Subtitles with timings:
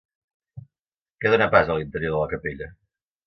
[1.25, 2.73] Què dona pas a l'interior de la capella?